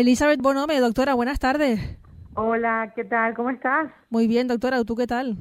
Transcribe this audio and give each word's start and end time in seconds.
Elizabeth 0.00 0.40
Bonome, 0.40 0.80
doctora, 0.80 1.12
buenas 1.12 1.38
tardes. 1.38 1.78
Hola, 2.32 2.90
¿qué 2.96 3.04
tal? 3.04 3.34
¿Cómo 3.34 3.50
estás? 3.50 3.90
Muy 4.08 4.26
bien, 4.26 4.48
doctora, 4.48 4.82
¿tú 4.82 4.96
qué 4.96 5.06
tal? 5.06 5.36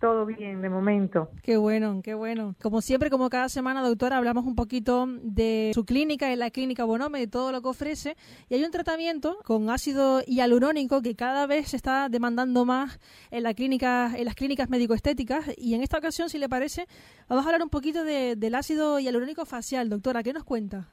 Todo 0.00 0.26
bien, 0.26 0.62
de 0.62 0.68
momento. 0.68 1.30
Qué 1.44 1.56
bueno, 1.56 2.00
qué 2.02 2.14
bueno. 2.14 2.56
Como 2.60 2.80
siempre, 2.80 3.08
como 3.08 3.30
cada 3.30 3.48
semana, 3.48 3.86
doctora, 3.86 4.16
hablamos 4.16 4.46
un 4.46 4.56
poquito 4.56 5.06
de 5.22 5.70
su 5.74 5.84
clínica, 5.84 6.26
de 6.26 6.34
la 6.34 6.50
clínica 6.50 6.84
Bonome, 6.84 7.20
de 7.20 7.28
todo 7.28 7.52
lo 7.52 7.62
que 7.62 7.68
ofrece. 7.68 8.16
Y 8.48 8.54
hay 8.54 8.64
un 8.64 8.72
tratamiento 8.72 9.38
con 9.44 9.70
ácido 9.70 10.22
hialurónico 10.22 11.02
que 11.02 11.14
cada 11.14 11.46
vez 11.46 11.68
se 11.68 11.76
está 11.76 12.08
demandando 12.08 12.64
más 12.64 12.98
en, 13.30 13.44
la 13.44 13.54
clínica, 13.54 14.12
en 14.16 14.24
las 14.24 14.34
clínicas 14.34 14.68
médico-estéticas. 14.68 15.52
Y 15.56 15.74
en 15.74 15.84
esta 15.84 15.98
ocasión, 15.98 16.28
si 16.30 16.38
le 16.38 16.48
parece, 16.48 16.88
vamos 17.28 17.44
a 17.44 17.48
hablar 17.48 17.62
un 17.62 17.70
poquito 17.70 18.02
del 18.02 18.54
ácido 18.56 18.98
hialurónico 18.98 19.44
facial. 19.44 19.88
Doctora, 19.88 20.24
¿qué 20.24 20.32
nos 20.32 20.42
cuenta? 20.42 20.88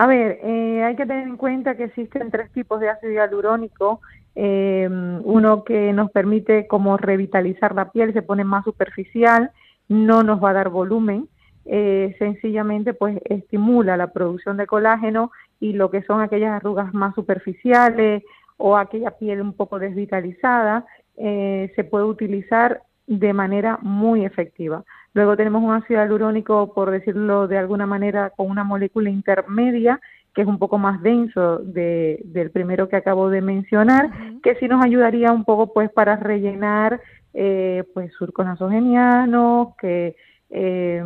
A 0.00 0.06
ver, 0.06 0.38
eh, 0.44 0.84
hay 0.84 0.94
que 0.94 1.06
tener 1.06 1.26
en 1.26 1.36
cuenta 1.36 1.76
que 1.76 1.82
existen 1.82 2.30
tres 2.30 2.52
tipos 2.52 2.78
de 2.78 2.88
ácido 2.88 3.12
hialurónico. 3.12 4.00
Eh, 4.36 4.88
uno 4.88 5.64
que 5.64 5.92
nos 5.92 6.12
permite 6.12 6.68
como 6.68 6.96
revitalizar 6.96 7.74
la 7.74 7.90
piel, 7.90 8.12
se 8.12 8.22
pone 8.22 8.44
más 8.44 8.62
superficial, 8.62 9.50
no 9.88 10.22
nos 10.22 10.42
va 10.42 10.50
a 10.50 10.52
dar 10.52 10.68
volumen, 10.68 11.28
eh, 11.64 12.14
sencillamente 12.20 12.94
pues 12.94 13.18
estimula 13.24 13.96
la 13.96 14.12
producción 14.12 14.56
de 14.56 14.68
colágeno 14.68 15.32
y 15.58 15.72
lo 15.72 15.90
que 15.90 16.04
son 16.04 16.20
aquellas 16.20 16.52
arrugas 16.52 16.94
más 16.94 17.16
superficiales 17.16 18.22
o 18.56 18.76
aquella 18.76 19.18
piel 19.18 19.40
un 19.40 19.52
poco 19.52 19.80
desvitalizada, 19.80 20.86
eh, 21.16 21.72
se 21.74 21.82
puede 21.82 22.04
utilizar 22.04 22.82
de 23.08 23.32
manera 23.32 23.78
muy 23.82 24.24
efectiva. 24.24 24.84
Luego 25.14 25.36
tenemos 25.36 25.62
un 25.62 25.72
ácido 25.72 26.00
hialurónico, 26.00 26.72
por 26.74 26.90
decirlo 26.90 27.48
de 27.48 27.58
alguna 27.58 27.86
manera, 27.86 28.30
con 28.30 28.48
una 28.50 28.62
molécula 28.62 29.10
intermedia 29.10 30.00
que 30.34 30.42
es 30.42 30.46
un 30.46 30.58
poco 30.58 30.78
más 30.78 31.02
denso 31.02 31.58
de, 31.58 32.20
del 32.24 32.52
primero 32.52 32.88
que 32.88 32.94
acabo 32.94 33.28
de 33.28 33.40
mencionar, 33.40 34.10
que 34.40 34.54
sí 34.56 34.68
nos 34.68 34.84
ayudaría 34.84 35.32
un 35.32 35.44
poco 35.44 35.72
pues 35.72 35.90
para 35.90 36.14
rellenar 36.14 37.00
eh, 37.34 37.82
pues 37.92 38.12
surcos 38.12 38.46
nasogenianos, 38.46 39.74
que 39.80 40.14
eh, 40.50 41.02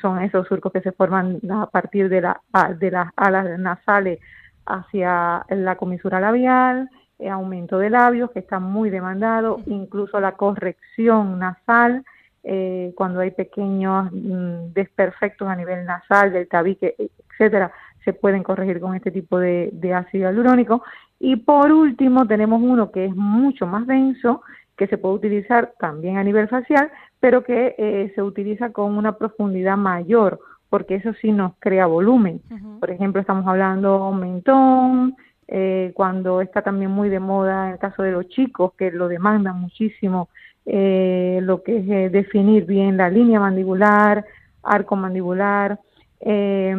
son 0.00 0.22
esos 0.22 0.46
surcos 0.46 0.72
que 0.72 0.82
se 0.82 0.92
forman 0.92 1.40
a 1.50 1.66
partir 1.66 2.08
de, 2.08 2.20
la, 2.20 2.40
de 2.78 2.90
las 2.92 3.08
alas 3.16 3.58
nasales 3.58 4.20
hacia 4.66 5.44
la 5.48 5.76
comisura 5.76 6.20
labial, 6.20 6.88
eh, 7.18 7.28
aumento 7.28 7.78
de 7.78 7.90
labios, 7.90 8.30
que 8.30 8.40
está 8.40 8.58
muy 8.58 8.90
demandado, 8.90 9.60
incluso 9.66 10.20
la 10.20 10.32
corrección 10.32 11.38
nasal, 11.38 12.04
eh, 12.42 12.92
cuando 12.96 13.20
hay 13.20 13.30
pequeños 13.30 14.10
mm, 14.12 14.72
desperfectos 14.74 15.48
a 15.48 15.56
nivel 15.56 15.86
nasal, 15.86 16.32
del 16.32 16.48
tabique, 16.48 16.94
etcétera, 17.30 17.72
se 18.04 18.12
pueden 18.12 18.42
corregir 18.42 18.80
con 18.80 18.94
este 18.94 19.10
tipo 19.10 19.38
de, 19.38 19.72
ácido 19.94 20.24
hialurónico. 20.24 20.82
Y 21.18 21.36
por 21.36 21.72
último, 21.72 22.26
tenemos 22.26 22.60
uno 22.62 22.90
que 22.90 23.06
es 23.06 23.16
mucho 23.16 23.66
más 23.66 23.86
denso, 23.86 24.42
que 24.76 24.86
se 24.88 24.98
puede 24.98 25.14
utilizar 25.14 25.72
también 25.78 26.18
a 26.18 26.24
nivel 26.24 26.48
facial, 26.48 26.90
pero 27.20 27.44
que 27.44 27.74
eh, 27.78 28.12
se 28.14 28.22
utiliza 28.22 28.72
con 28.72 28.98
una 28.98 29.16
profundidad 29.16 29.76
mayor, 29.76 30.38
porque 30.68 30.96
eso 30.96 31.14
sí 31.14 31.32
nos 31.32 31.52
crea 31.60 31.86
volumen. 31.86 32.42
Por 32.80 32.90
ejemplo, 32.90 33.20
estamos 33.20 33.46
hablando 33.46 34.12
mentón, 34.12 35.16
eh, 35.48 35.92
cuando 35.94 36.40
está 36.40 36.62
también 36.62 36.90
muy 36.90 37.08
de 37.08 37.20
moda 37.20 37.66
en 37.66 37.72
el 37.74 37.78
caso 37.78 38.02
de 38.02 38.12
los 38.12 38.28
chicos, 38.28 38.72
que 38.74 38.90
lo 38.90 39.08
demandan 39.08 39.60
muchísimo, 39.60 40.28
eh, 40.66 41.40
lo 41.42 41.62
que 41.62 41.78
es 41.78 42.12
definir 42.12 42.64
bien 42.64 42.96
la 42.96 43.10
línea 43.10 43.40
mandibular, 43.40 44.24
arco 44.62 44.96
mandibular, 44.96 45.78
eh, 46.20 46.74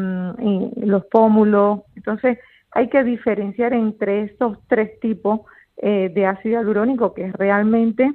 los 0.77 1.05
pómulos. 1.05 1.81
Entonces, 1.95 2.39
hay 2.71 2.89
que 2.89 3.03
diferenciar 3.03 3.73
entre 3.73 4.23
estos 4.23 4.57
tres 4.67 4.99
tipos 4.99 5.41
eh, 5.77 6.11
de 6.13 6.25
ácido 6.25 6.59
hialurónico 6.59 7.13
que 7.13 7.25
es 7.25 7.33
realmente, 7.33 8.13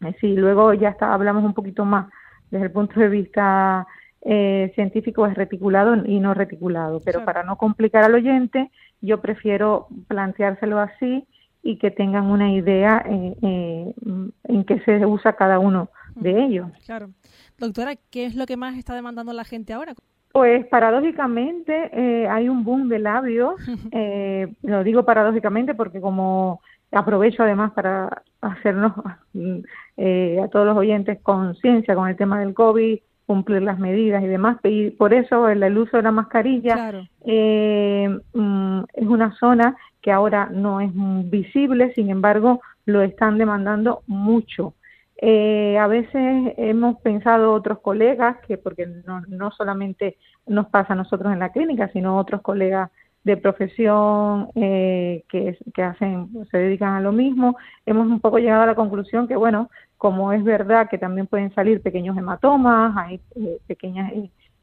eh, 0.00 0.14
si 0.20 0.34
luego 0.34 0.74
ya 0.74 0.90
está, 0.90 1.12
hablamos 1.12 1.44
un 1.44 1.54
poquito 1.54 1.84
más 1.84 2.08
desde 2.50 2.66
el 2.66 2.72
punto 2.72 2.98
de 2.98 3.08
vista 3.08 3.86
eh, 4.20 4.72
científico, 4.74 5.26
es 5.26 5.34
reticulado 5.34 5.96
y 6.06 6.18
no 6.18 6.34
reticulado. 6.34 7.00
Pero 7.04 7.24
para 7.24 7.42
no 7.42 7.56
complicar 7.56 8.04
al 8.04 8.14
oyente, 8.14 8.70
yo 9.00 9.20
prefiero 9.20 9.88
planteárselo 10.08 10.78
así 10.78 11.26
y 11.62 11.78
que 11.78 11.90
tengan 11.90 12.26
una 12.26 12.52
idea 12.52 13.02
en 13.06 14.64
qué 14.66 14.80
se 14.80 15.06
usa 15.06 15.34
cada 15.34 15.58
uno 15.58 15.88
de 16.14 16.44
ellos. 16.44 16.68
Claro. 16.84 17.10
Doctora, 17.58 17.94
¿qué 18.10 18.26
es 18.26 18.34
lo 18.34 18.46
que 18.46 18.56
más 18.56 18.76
está 18.76 18.94
demandando 18.94 19.32
la 19.32 19.44
gente 19.44 19.72
ahora? 19.72 19.94
Pues 20.32 20.66
paradójicamente 20.66 21.90
eh, 21.92 22.26
hay 22.28 22.48
un 22.48 22.64
boom 22.64 22.88
de 22.88 22.98
labios, 22.98 23.54
eh, 23.92 24.52
lo 24.62 24.82
digo 24.82 25.04
paradójicamente 25.04 25.74
porque 25.74 26.00
como 26.00 26.60
aprovecho 26.90 27.44
además 27.44 27.72
para 27.72 28.22
hacernos 28.40 28.92
eh, 29.96 30.40
a 30.42 30.48
todos 30.48 30.66
los 30.66 30.76
oyentes 30.76 31.20
conciencia 31.22 31.94
con 31.94 32.08
el 32.08 32.16
tema 32.16 32.40
del 32.40 32.52
COVID, 32.52 32.98
cumplir 33.26 33.62
las 33.62 33.78
medidas 33.78 34.22
y 34.22 34.26
demás, 34.26 34.58
y 34.64 34.90
por 34.90 35.14
eso 35.14 35.48
el, 35.48 35.78
uso 35.78 35.96
de 35.96 36.02
la 36.02 36.12
mascarilla 36.12 36.92
mm, 37.24 38.80
es 38.92 39.06
una 39.06 39.34
zona 39.38 39.76
que 40.02 40.12
ahora 40.12 40.50
no 40.52 40.80
es 40.80 40.90
visible, 41.30 41.92
sin 41.94 42.10
embargo 42.10 42.60
lo 42.84 43.02
están 43.02 43.38
demandando 43.38 44.02
mucho. 44.06 44.74
Eh, 45.16 45.78
a 45.78 45.86
veces 45.86 46.52
hemos 46.58 47.00
pensado 47.00 47.52
otros 47.52 47.78
colegas, 47.80 48.36
que 48.46 48.58
porque 48.58 48.86
no, 49.06 49.22
no 49.28 49.50
solamente 49.52 50.18
nos 50.46 50.66
pasa 50.66 50.92
a 50.92 50.96
nosotros 50.96 51.32
en 51.32 51.38
la 51.38 51.50
clínica, 51.50 51.88
sino 51.88 52.18
otros 52.18 52.42
colegas 52.42 52.90
de 53.24 53.38
profesión 53.38 54.48
eh, 54.54 55.24
que, 55.28 55.58
que 55.74 55.82
hacen, 55.82 56.28
se 56.50 56.58
dedican 56.58 56.94
a 56.94 57.00
lo 57.00 57.10
mismo, 57.10 57.56
hemos 57.86 58.06
un 58.06 58.20
poco 58.20 58.38
llegado 58.38 58.62
a 58.62 58.66
la 58.66 58.74
conclusión 58.74 59.26
que, 59.26 59.34
bueno, 59.34 59.70
como 59.96 60.32
es 60.32 60.44
verdad 60.44 60.88
que 60.90 60.98
también 60.98 61.26
pueden 61.26 61.52
salir 61.54 61.80
pequeños 61.80 62.16
hematomas, 62.16 62.94
hay 62.96 63.20
eh, 63.36 63.58
pequeñas 63.66 64.12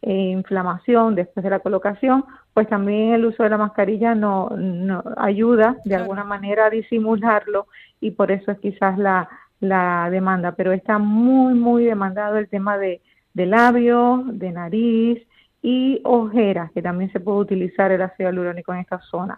eh, 0.03 0.13
inflamación 0.31 1.15
después 1.15 1.43
de 1.43 1.49
la 1.49 1.59
colocación, 1.59 2.23
pues 2.53 2.67
también 2.69 3.13
el 3.13 3.25
uso 3.25 3.41
de 3.43 3.49
la 3.49 3.57
mascarilla 3.57 4.13
no, 4.13 4.49
no 4.55 5.03
ayuda 5.17 5.77
de 5.83 5.95
alguna 5.95 6.23
manera 6.23 6.67
a 6.67 6.69
disimularlo 6.69 7.67
y 7.99 8.11
por 8.11 8.31
eso 8.31 8.51
es 8.51 8.59
quizás 8.59 8.97
la, 8.99 9.27
la 9.59 10.09
demanda, 10.11 10.51
pero 10.51 10.71
está 10.71 10.99
muy, 10.99 11.55
muy 11.55 11.85
demandado 11.85 12.37
el 12.37 12.47
tema 12.47 12.77
de, 12.77 13.01
de 13.33 13.45
labios, 13.47 14.21
de 14.37 14.51
nariz 14.51 15.27
y 15.61 16.01
ojeras, 16.03 16.71
que 16.71 16.81
también 16.81 17.11
se 17.11 17.19
puede 17.19 17.39
utilizar 17.39 17.91
el 17.91 18.01
ácido 18.01 18.29
hialurónico 18.29 18.73
en 18.73 18.79
esta 18.79 18.99
zona. 18.99 19.37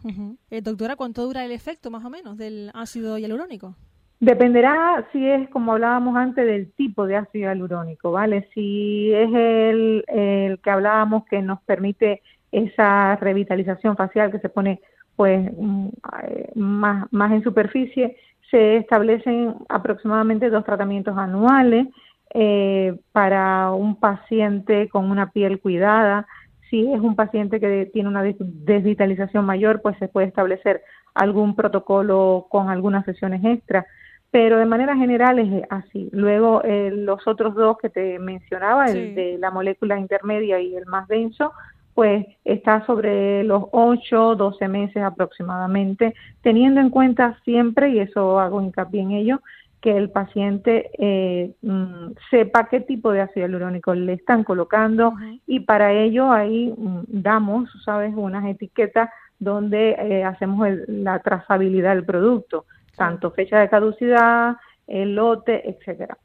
Eh, 0.50 0.62
doctora, 0.62 0.96
¿cuánto 0.96 1.26
dura 1.26 1.44
el 1.44 1.52
efecto 1.52 1.92
más 1.92 2.06
o 2.06 2.10
menos 2.10 2.38
del 2.38 2.72
ácido 2.74 3.18
hialurónico? 3.18 3.76
Dependerá 4.20 5.06
si 5.12 5.28
es, 5.28 5.50
como 5.50 5.74
hablábamos 5.74 6.16
antes, 6.16 6.46
del 6.46 6.72
tipo 6.74 7.06
de 7.06 7.18
ácido 7.18 7.50
hialurónico, 7.50 8.12
¿vale? 8.12 8.48
Si 8.54 9.12
es 9.14 9.30
el, 9.34 10.06
el 10.08 10.60
que 10.60 10.70
hablábamos 10.70 11.26
que 11.26 11.42
nos 11.42 11.62
permite 11.64 12.22
esa 12.52 13.18
revitalización 13.18 13.98
facial 13.98 14.32
que 14.32 14.40
se 14.40 14.48
pone 14.48 14.80
pues 15.16 15.52
mm, 15.58 15.88
eh, 16.24 16.52
más, 16.56 17.12
más 17.12 17.32
en 17.34 17.44
superficie, 17.44 18.16
se 18.50 18.78
establecen 18.78 19.56
aproximadamente 19.68 20.50
dos 20.50 20.64
tratamientos 20.64 21.18
anuales 21.18 21.88
eh, 22.34 22.96
para 23.12 23.72
un 23.72 24.00
paciente 24.00 24.90
con 24.90 25.12
una 25.12 25.32
piel 25.32 25.60
cuidada. 25.60 26.28
Si 26.70 26.92
es 26.92 27.00
un 27.00 27.16
paciente 27.16 27.60
que 27.60 27.90
tiene 27.94 28.10
una 28.10 28.24
desvitalización 28.24 29.46
mayor, 29.46 29.82
pues 29.82 29.98
se 30.00 30.08
puede 30.08 30.28
establecer 30.28 30.82
algún 31.14 31.56
protocolo 31.56 32.48
con 32.50 32.70
algunas 32.70 33.06
sesiones 33.06 33.44
extra. 33.44 33.86
Pero 34.32 34.58
de 34.58 34.66
manera 34.66 34.96
general 34.96 35.38
es 35.38 35.64
así. 35.70 36.10
Luego, 36.12 36.64
eh, 36.64 36.90
los 36.92 37.28
otros 37.28 37.54
dos 37.54 37.78
que 37.78 37.90
te 37.90 38.18
mencionaba, 38.18 38.88
el 38.88 39.14
de 39.14 39.38
la 39.38 39.52
molécula 39.52 40.00
intermedia 40.00 40.60
y 40.60 40.76
el 40.76 40.88
más 40.88 41.08
denso, 41.08 41.54
pues 41.94 42.26
está 42.44 42.86
sobre 42.86 43.44
los 43.44 43.66
8, 43.72 44.36
12 44.36 44.68
meses 44.68 45.04
aproximadamente, 45.04 46.16
teniendo 46.42 46.82
en 46.82 46.90
cuenta 46.90 47.38
siempre, 47.44 47.90
y 47.90 48.00
eso 48.00 48.40
hago 48.40 48.62
hincapié 48.62 49.02
en 49.02 49.12
ello, 49.12 49.42
que 49.84 49.98
el 49.98 50.10
paciente 50.10 50.92
eh, 50.98 51.56
mm, 51.62 52.14
sepa 52.32 52.70
qué 52.70 52.80
tipo 52.80 53.12
de 53.12 53.20
ácido 53.20 53.46
hialurónico 53.46 53.94
le 53.94 54.14
están 54.14 54.46
colocando 54.46 55.14
y 55.46 55.60
para 55.60 55.92
ello 55.92 56.32
ahí 56.32 56.74
mm, 56.76 57.02
damos, 57.08 57.70
sabes, 57.84 58.14
unas 58.16 58.46
etiquetas 58.46 59.10
donde 59.40 59.90
eh, 60.00 60.24
hacemos 60.24 60.70
la 60.88 61.20
trazabilidad 61.20 61.96
del 61.96 62.06
producto, 62.06 62.66
tanto 62.96 63.32
fecha 63.32 63.60
de 63.60 63.68
caducidad, 63.68 64.56
el 64.88 65.16
lote, 65.16 65.70
etcétera. 65.70 66.18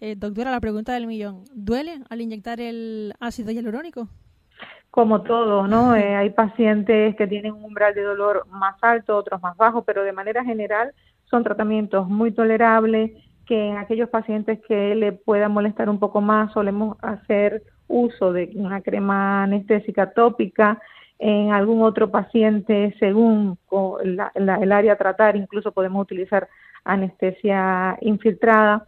Eh, 0.00 0.14
doctora, 0.14 0.50
la 0.50 0.60
pregunta 0.60 0.92
del 0.92 1.06
millón, 1.06 1.44
¿duele 1.54 2.02
al 2.10 2.20
inyectar 2.20 2.60
el 2.60 3.14
ácido 3.18 3.50
hialurónico? 3.50 4.08
como 4.90 5.22
todo, 5.22 5.68
¿no? 5.68 5.94
Eh, 5.94 6.16
hay 6.16 6.30
pacientes 6.30 7.14
que 7.14 7.26
tienen 7.26 7.52
un 7.52 7.62
umbral 7.62 7.94
de 7.94 8.02
dolor 8.02 8.46
más 8.48 8.74
alto, 8.82 9.16
otros 9.16 9.40
más 9.42 9.56
bajo, 9.56 9.84
pero 9.84 10.02
de 10.02 10.12
manera 10.12 10.42
general 10.42 10.92
son 11.30 11.44
tratamientos 11.44 12.08
muy 12.08 12.32
tolerables 12.32 13.12
que 13.46 13.68
en 13.68 13.78
aquellos 13.78 14.10
pacientes 14.10 14.60
que 14.68 14.94
le 14.94 15.12
pueda 15.12 15.48
molestar 15.48 15.88
un 15.88 15.98
poco 15.98 16.20
más 16.20 16.52
solemos 16.52 16.96
hacer 17.02 17.62
uso 17.88 18.32
de 18.32 18.50
una 18.54 18.82
crema 18.82 19.44
anestésica 19.44 20.10
tópica 20.12 20.80
en 21.18 21.52
algún 21.52 21.82
otro 21.82 22.10
paciente 22.10 22.94
según 23.00 23.58
el 24.34 24.72
área 24.72 24.92
a 24.92 24.96
tratar, 24.96 25.34
incluso 25.34 25.72
podemos 25.72 26.02
utilizar 26.02 26.48
anestesia 26.84 27.98
infiltrada. 28.02 28.86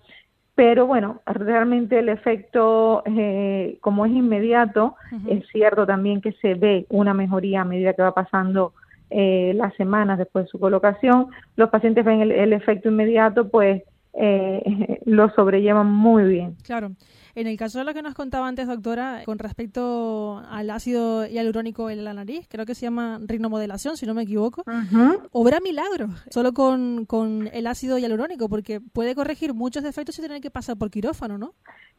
Pero 0.54 0.86
bueno, 0.86 1.22
realmente 1.26 1.98
el 1.98 2.08
efecto, 2.08 3.02
eh, 3.06 3.78
como 3.80 4.04
es 4.04 4.12
inmediato, 4.12 4.94
es 5.26 5.46
cierto 5.48 5.86
también 5.86 6.20
que 6.20 6.32
se 6.32 6.54
ve 6.54 6.86
una 6.90 7.14
mejoría 7.14 7.62
a 7.62 7.64
medida 7.64 7.94
que 7.94 8.02
va 8.02 8.12
pasando 8.12 8.74
eh, 9.10 9.52
las 9.54 9.74
semanas 9.74 10.18
después 10.18 10.46
de 10.46 10.50
su 10.50 10.58
colocación. 10.58 11.26
Los 11.56 11.70
pacientes 11.70 12.04
ven 12.04 12.22
el 12.22 12.52
efecto 12.52 12.88
inmediato, 12.88 13.48
pues 13.48 13.82
eh, 14.14 15.00
lo 15.04 15.30
sobrellevan 15.30 15.86
muy 15.86 16.24
bien. 16.24 16.56
Claro. 16.62 16.92
En 17.36 17.46
el 17.46 17.56
caso 17.56 17.78
de 17.78 17.84
lo 17.84 17.94
que 17.94 18.02
nos 18.02 18.14
contaba 18.14 18.48
antes, 18.48 18.66
doctora, 18.66 19.22
con 19.24 19.38
respecto 19.38 20.42
al 20.50 20.68
ácido 20.68 21.26
hialurónico 21.26 21.88
en 21.88 22.04
la 22.04 22.12
nariz, 22.12 22.46
creo 22.48 22.66
que 22.66 22.74
se 22.74 22.82
llama 22.82 23.20
rinomodelación, 23.24 23.96
si 23.96 24.04
no 24.04 24.14
me 24.14 24.22
equivoco, 24.22 24.64
obra 25.30 25.60
milagro 25.60 26.08
solo 26.28 26.52
con, 26.52 27.06
con 27.06 27.48
el 27.52 27.68
ácido 27.68 27.98
hialurónico, 27.98 28.48
porque 28.48 28.80
puede 28.80 29.14
corregir 29.14 29.54
muchos 29.54 29.84
defectos 29.84 30.16
sin 30.16 30.24
tener 30.24 30.40
que 30.40 30.50
pasar 30.50 30.76
por 30.76 30.90
quirófano, 30.90 31.38
¿no? 31.38 31.54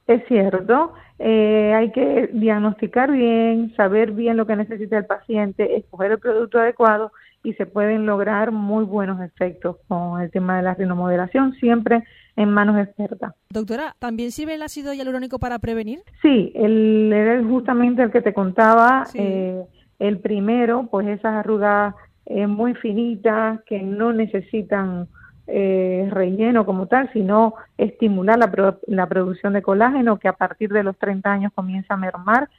Es 0.08 0.26
cierto, 0.28 0.94
eh, 1.20 1.74
hay 1.76 1.92
que 1.92 2.30
diagnosticar 2.34 3.12
bien, 3.12 3.74
saber 3.76 4.12
bien 4.12 4.38
lo 4.38 4.48
que 4.48 4.56
necesita 4.56 4.98
el 4.98 5.06
paciente, 5.06 5.78
escoger 5.78 6.12
el 6.12 6.20
producto 6.20 6.60
adecuado 6.60 7.12
y 7.44 7.54
se 7.54 7.66
pueden 7.66 8.06
lograr 8.06 8.52
muy 8.52 8.84
buenos 8.84 9.22
efectos 9.22 9.78
con 9.88 10.22
el 10.22 10.32
tema 10.32 10.58
de 10.58 10.64
la 10.64 10.74
rinomodelación, 10.74 11.54
siempre 11.54 12.04
en 12.36 12.50
manos 12.50 12.78
expertas. 12.80 13.34
Doctora, 13.50 13.96
¿también 14.00 14.32
sirve 14.32 14.56
el 14.56 14.62
ácido 14.62 14.94
hialurónico 14.94 15.40
para 15.40 15.60
prevenir? 15.60 16.00
Sí, 16.22 16.52
el, 16.56 17.12
era 17.12 17.44
justamente 17.44 18.04
el 18.04 18.12
que 18.12 18.22
te 18.22 18.34
contaba, 18.34 19.06
eh, 19.14 19.64
el 20.00 20.20
primero, 20.20 20.88
pues 20.90 21.08
esas 21.08 21.36
arrugas 21.36 21.94
eh, 22.26 22.48
muy 22.48 22.74
finitas 22.76 23.62
que 23.66 23.82
no 23.82 24.14
necesitan 24.14 25.08
eh, 25.54 26.08
relleno 26.10 26.66
como 26.66 26.88
tal, 26.88 27.12
sino 27.14 27.56
estimular 27.78 28.40
la, 28.40 28.78
la 28.88 29.08
producción 29.08 29.54
de 29.54 29.62
colágeno 29.62 30.18
que 30.18 30.28
a 30.28 30.34
partir 30.34 30.72
de 30.72 30.84
los 30.84 30.98
30 30.98 31.32
años 31.32 31.52
comienza 31.54 31.94
a 31.94 31.98
mermar 31.98 32.50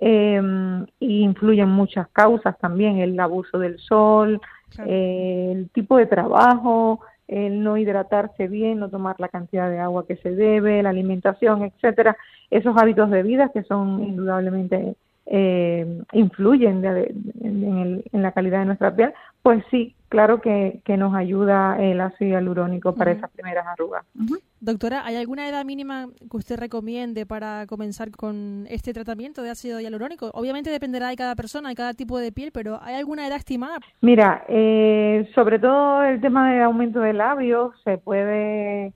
eh, 0.00 0.40
y 0.98 1.20
influyen 1.20 1.68
muchas 1.68 2.08
causas 2.08 2.58
también, 2.58 2.98
el 2.98 3.18
abuso 3.20 3.58
del 3.58 3.78
sol, 3.78 4.40
eh, 4.86 5.52
el 5.52 5.70
tipo 5.70 5.98
de 5.98 6.06
trabajo, 6.06 7.00
el 7.28 7.62
no 7.62 7.76
hidratarse 7.76 8.48
bien, 8.48 8.80
no 8.80 8.88
tomar 8.88 9.16
la 9.18 9.28
cantidad 9.28 9.70
de 9.70 9.78
agua 9.78 10.06
que 10.06 10.16
se 10.16 10.34
debe, 10.34 10.82
la 10.82 10.90
alimentación, 10.90 11.62
etcétera, 11.62 12.16
esos 12.50 12.76
hábitos 12.76 13.10
de 13.10 13.22
vida 13.22 13.50
que 13.52 13.62
son 13.62 14.02
indudablemente 14.02 14.96
eh, 15.26 16.02
influyen 16.12 16.84
en, 16.84 18.02
la 18.12 18.32
calidad 18.32 18.60
de 18.60 18.64
nuestra 18.64 18.94
piel, 18.94 19.12
pues 19.42 19.62
sí, 19.70 19.94
claro 20.10 20.42
que, 20.42 20.82
nos 20.98 21.14
ayuda 21.14 21.80
el 21.80 21.98
ácido 22.00 22.32
hialurónico 22.32 22.94
para 22.94 23.12
esas 23.12 23.30
primeras 23.30 23.66
arrugas. 23.66 24.04
Doctora, 24.60 25.06
¿hay 25.06 25.16
alguna 25.16 25.48
edad 25.48 25.64
mínima 25.64 26.08
que 26.30 26.36
usted 26.36 26.58
recomiende 26.58 27.24
para 27.24 27.64
comenzar 27.66 28.10
con 28.10 28.66
este 28.68 28.92
tratamiento 28.92 29.42
de 29.42 29.50
ácido 29.50 29.80
hialurónico? 29.80 30.30
Obviamente 30.34 30.68
dependerá 30.68 31.08
de 31.08 31.16
cada 31.16 31.34
persona, 31.36 31.70
de 31.70 31.74
cada 31.76 31.94
tipo 31.94 32.18
de 32.18 32.32
piel, 32.32 32.50
pero 32.52 32.78
¿hay 32.82 32.96
alguna 32.96 33.26
edad 33.26 33.38
estimada? 33.38 33.78
Mira, 34.02 34.44
eh, 34.48 35.30
sobre 35.34 35.58
todo 35.58 36.02
el 36.02 36.20
tema 36.20 36.52
de 36.52 36.62
aumento 36.62 37.00
de 37.00 37.14
labios 37.14 37.72
se 37.84 37.96
puede 37.96 38.92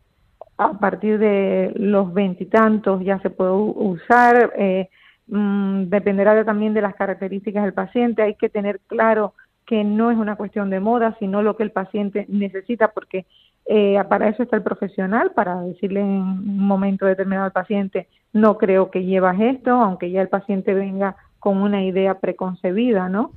a 0.58 0.78
partir 0.78 1.19
de 1.19 1.72
los 1.76 2.12
veintitantos 2.12 3.02
ya 3.02 3.19
se 3.20 3.31
puede 3.31 3.52
usar. 3.52 4.52
Eh, 4.58 4.90
Mm, 5.26 5.84
dependerá 5.88 6.44
también 6.44 6.75
de 6.75 6.82
las 6.82 6.94
características 6.94 7.64
del 7.64 7.72
paciente. 7.72 8.22
Hay 8.22 8.34
que 8.34 8.49
tener 8.49 8.81
claro 8.87 9.34
que 9.66 9.84
no 9.84 10.11
es 10.11 10.19
una 10.19 10.37
cuestión 10.37 10.70
de 10.70 10.81
moda, 10.81 11.16
sino 11.19 11.43
lo 11.43 11.56
que 11.56 11.62
el 11.62 11.70
paciente 11.70 12.26
necesita, 12.28 12.88
porque 12.88 13.26
eh, 13.66 14.02
para 14.08 14.28
eso 14.28 14.43
está 14.43 14.56
el 14.56 14.62
profesional, 14.62 15.32
para 15.32 15.61
decirle 15.62 16.00
en 16.00 16.06
un 16.06 16.58
momento 16.58 17.06
determinado 17.06 17.46
al 17.46 17.52
paciente, 17.52 18.08
no 18.32 18.58
creo 18.58 18.90
que 18.90 19.05
llevas 19.05 19.40
esto, 19.40 19.70
aunque 19.70 20.11
ya 20.11 20.20
el 20.20 20.28
paciente 20.28 20.75
venga 20.75 21.16
con 21.38 21.58
una 21.58 21.84
idea 21.84 22.20
preconcebida, 22.20 23.08
¿no? 23.08 23.32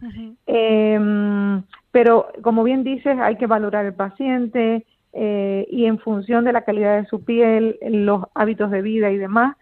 Em, 0.45 1.61
pero 1.91 2.27
como 2.41 2.63
bien 2.63 2.83
dices, 2.83 3.17
hay 3.19 3.35
que 3.35 3.47
valorar 3.47 3.85
el 3.85 3.93
paciente 3.93 4.85
eh, 5.13 5.67
y 5.69 5.85
en 5.85 5.99
función 5.99 6.45
de 6.45 6.53
la 6.53 6.63
calidad 6.63 7.01
de 7.01 7.07
su 7.07 7.23
piel, 7.23 7.77
los 7.81 8.23
hábitos 8.33 8.71
de 8.71 8.81
vida 8.81 9.11
y 9.11 9.17
demás, 9.17 9.57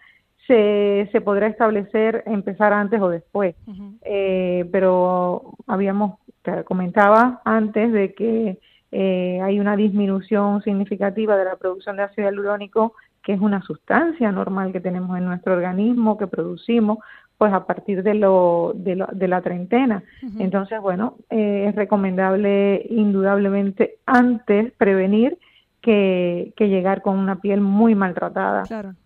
se, 0.47 1.09
se 1.11 1.21
podrá 1.21 1.47
establecer 1.47 2.23
empezar 2.25 2.73
antes 2.73 3.01
o 3.01 3.09
después. 3.09 3.55
eh, 4.03 4.67
pero 4.71 5.53
habíamos, 5.67 6.19
comentaba 6.65 7.41
antes 7.45 7.91
de 7.91 8.13
que 8.13 8.59
eh, 8.91 9.39
hay 9.41 9.59
una 9.59 9.75
disminución 9.75 10.61
significativa 10.61 11.35
de 11.35 11.45
la 11.45 11.55
producción 11.55 11.97
de 11.97 12.03
ácido 12.03 12.27
hialurónico, 12.27 12.93
que 13.23 13.33
es 13.33 13.41
una 13.41 13.61
sustancia 13.61 14.31
normal 14.31 14.71
que 14.71 14.79
tenemos 14.79 15.17
en 15.17 15.25
nuestro 15.25 15.53
organismo, 15.53 16.17
que 16.17 16.27
producimos, 16.27 16.99
pues 17.37 17.51
a 17.51 17.65
partir 17.65 18.03
de, 18.03 18.13
lo, 18.13 18.73
de, 18.75 18.95
lo, 18.95 19.07
de 19.11 19.27
la 19.27 19.41
treintena. 19.41 20.03
Entonces, 20.39 20.79
bueno, 20.79 21.15
eh, 21.29 21.65
es 21.67 21.75
recomendable 21.75 22.85
indudablemente 22.89 23.97
antes 24.05 24.71
prevenir 24.73 25.37
que, 25.81 26.53
que 26.55 26.69
llegar 26.69 27.01
con 27.01 27.17
una 27.17 27.41
piel 27.41 27.61
muy 27.61 27.95
maltratada 27.95 28.63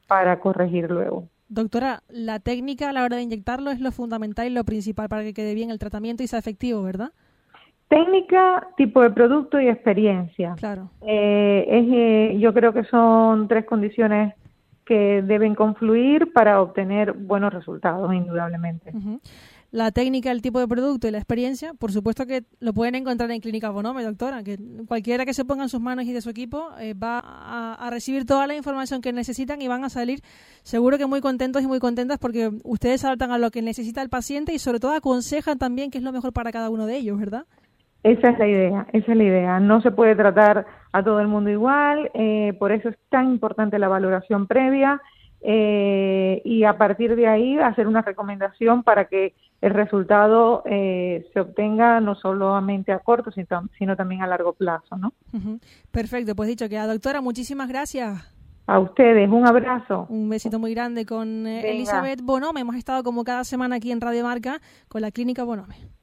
para 0.09 0.39
corregir 0.39 0.89
luego. 0.89 1.29
Doctora, 1.49 2.01
la 2.09 2.39
técnica 2.39 2.89
a 2.89 2.93
la 2.93 3.03
hora 3.03 3.17
de 3.17 3.21
inyectarlo 3.21 3.69
es 3.69 3.79
lo 3.79 3.91
fundamental 3.91 4.47
y 4.47 4.49
lo 4.49 4.63
principal 4.63 5.07
para 5.07 5.21
que 5.21 5.35
quede 5.35 5.53
bien 5.53 5.69
el 5.69 5.77
tratamiento 5.77 6.23
y 6.23 6.27
sea 6.27 6.39
efectivo, 6.39 6.81
¿verdad? 6.81 7.11
Técnica, 7.87 8.67
tipo 8.75 9.01
de 9.03 9.11
producto 9.11 9.61
y 9.61 9.67
experiencia. 9.67 10.55
Claro. 10.57 10.89
Eh, 11.05 11.65
es, 11.67 11.85
eh, 11.91 12.39
yo 12.39 12.53
creo 12.53 12.73
que 12.73 12.83
son 12.85 13.47
tres 13.47 13.65
condiciones 13.65 14.33
que 14.83 15.21
deben 15.21 15.53
confluir 15.53 16.33
para 16.33 16.59
obtener 16.59 17.13
buenos 17.13 17.53
resultados, 17.53 18.11
indudablemente 18.11 18.91
la 19.71 19.91
técnica, 19.91 20.31
el 20.31 20.41
tipo 20.41 20.59
de 20.59 20.67
producto 20.67 21.07
y 21.07 21.11
la 21.11 21.19
experiencia, 21.19 21.73
por 21.73 21.91
supuesto 21.91 22.25
que 22.25 22.43
lo 22.59 22.73
pueden 22.73 22.95
encontrar 22.95 23.29
en 23.31 23.39
Clínica 23.39 23.69
Bonome, 23.69 24.03
doctora, 24.03 24.43
que 24.43 24.57
cualquiera 24.87 25.25
que 25.25 25.33
se 25.33 25.45
ponga 25.45 25.63
en 25.63 25.69
sus 25.69 25.79
manos 25.79 26.05
y 26.05 26.13
de 26.13 26.21
su 26.21 26.29
equipo 26.29 26.69
eh, 26.79 26.93
va 26.93 27.19
a, 27.23 27.89
recibir 27.91 28.25
toda 28.25 28.47
la 28.47 28.55
información 28.55 29.01
que 29.01 29.13
necesitan 29.13 29.61
y 29.61 29.67
van 29.67 29.83
a 29.83 29.89
salir 29.89 30.19
seguro 30.63 30.97
que 30.97 31.05
muy 31.05 31.21
contentos 31.21 31.61
y 31.63 31.67
muy 31.67 31.79
contentas 31.79 32.17
porque 32.19 32.49
ustedes 32.63 33.03
adaptan 33.05 33.31
a 33.31 33.37
lo 33.37 33.51
que 33.51 33.61
necesita 33.61 34.01
el 34.01 34.09
paciente 34.09 34.53
y 34.53 34.59
sobre 34.59 34.79
todo 34.79 34.93
aconsejan 34.93 35.57
también 35.57 35.91
qué 35.91 35.97
es 35.97 36.03
lo 36.03 36.11
mejor 36.11 36.33
para 36.33 36.51
cada 36.51 36.69
uno 36.69 36.85
de 36.85 36.97
ellos, 36.97 37.19
¿verdad? 37.19 37.45
Esa 38.03 38.29
es 38.29 38.39
la 38.39 38.47
idea, 38.47 38.87
esa 38.93 39.11
es 39.11 39.17
la 39.17 39.23
idea. 39.23 39.59
No 39.59 39.81
se 39.81 39.91
puede 39.91 40.15
tratar 40.15 40.65
a 40.91 41.03
todo 41.03 41.19
el 41.19 41.27
mundo 41.27 41.49
igual, 41.49 42.09
eh, 42.13 42.53
por 42.57 42.71
eso 42.71 42.89
es 42.89 42.97
tan 43.09 43.31
importante 43.31 43.77
la 43.77 43.87
valoración 43.89 44.47
previa 44.47 45.01
eh, 45.41 46.41
y 46.43 46.63
a 46.63 46.77
partir 46.77 47.15
de 47.15 47.27
ahí 47.27 47.57
hacer 47.57 47.87
una 47.87 48.01
recomendación 48.01 48.83
para 48.83 49.05
que 49.05 49.33
el 49.61 49.73
resultado 49.73 50.63
eh, 50.65 51.27
se 51.33 51.39
obtenga 51.41 51.99
no 51.99 52.15
solamente 52.15 52.91
a 52.91 52.99
corto, 52.99 53.31
sino, 53.31 53.95
también 53.95 54.21
a 54.21 54.27
largo 54.27 54.53
plazo, 54.53 54.95
¿no? 54.97 55.13
Perfecto, 55.91 56.35
pues 56.35 56.47
dicho 56.47 56.69
que 56.69 56.77
a 56.77 56.87
doctora, 56.87 57.21
muchísimas 57.21 57.67
gracias. 57.67 58.35
A 58.67 58.79
ustedes, 58.79 59.27
un 59.27 59.47
abrazo. 59.47 60.05
Un 60.09 60.29
besito 60.29 60.59
muy 60.59 60.75
grande 60.75 61.03
con 61.03 61.47
eh, 61.47 61.71
Elizabeth 61.71 62.21
Bonome. 62.21 62.61
Hemos 62.61 62.75
estado 62.75 63.01
como 63.01 63.23
cada 63.23 63.43
semana 63.43 63.77
aquí 63.77 63.91
en 63.91 63.99
Radio 63.99 64.23
Marca 64.23 64.61
con 64.87 65.01
la 65.01 65.09
Clínica 65.09 65.43
Bonome. 65.43 65.89